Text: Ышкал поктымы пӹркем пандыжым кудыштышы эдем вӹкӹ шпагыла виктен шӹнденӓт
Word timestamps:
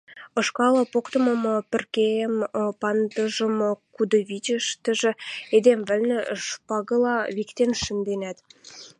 Ышкал 0.39 0.75
поктымы 0.93 1.35
пӹркем 1.69 2.33
пандыжым 2.81 3.55
кудыштышы 3.95 5.11
эдем 5.55 5.79
вӹкӹ 5.87 6.19
шпагыла 6.45 7.15
виктен 7.35 7.71
шӹнденӓт 7.81 8.37